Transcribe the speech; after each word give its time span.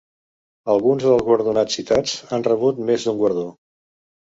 Alguns 0.75 1.05
dels 1.09 1.21
guardonats 1.29 1.79
citats 1.83 2.19
han 2.33 2.49
rebut 2.51 2.85
més 2.93 3.09
d'un 3.09 3.25
guardó. 3.25 3.51